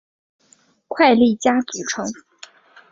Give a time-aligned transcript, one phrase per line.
[0.87, 2.07] 快利佳组成。